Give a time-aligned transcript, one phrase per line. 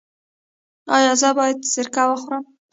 [0.95, 2.43] ایا زه باید سرکه وخورم؟